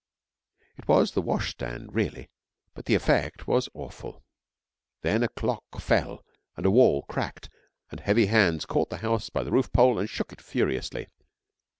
It 0.77 0.87
was 0.87 1.11
the 1.11 1.21
washstand 1.21 1.93
really 1.93 2.31
but 2.73 2.85
the 2.85 2.95
effect 2.95 3.45
was 3.45 3.69
awful. 3.75 4.23
Then 5.03 5.21
a 5.21 5.27
clock 5.29 5.63
fell 5.79 6.25
and 6.57 6.65
a 6.65 6.71
wall 6.71 7.03
cracked, 7.03 7.49
and 7.91 7.99
heavy 7.99 8.25
hands 8.25 8.65
caught 8.65 8.89
the 8.89 8.97
house 8.97 9.29
by 9.29 9.43
the 9.43 9.51
roof 9.51 9.71
pole 9.71 9.99
and 9.99 10.09
shook 10.09 10.33
it 10.33 10.41
furiously. 10.41 11.07